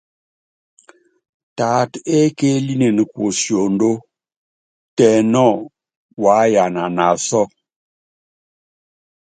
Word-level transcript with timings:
Taatá 1.57 1.97
ékeélinen 2.19 2.97
kuosiondó, 3.11 3.91
tɛ 4.95 5.07
nɔ, 5.31 5.45
waá 6.21 6.43
yana 6.53 6.83
naasɔ́. 6.95 7.45